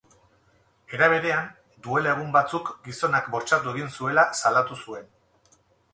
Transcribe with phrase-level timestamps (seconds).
[0.97, 1.51] Era berean,
[1.87, 5.11] duela egun batzuk gizonak bortxatu egin zuela salatu zuen.